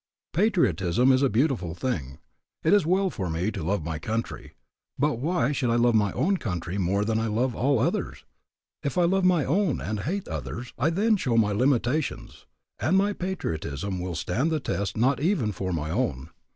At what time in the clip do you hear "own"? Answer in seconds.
6.13-6.37, 9.45-9.79, 15.91-16.31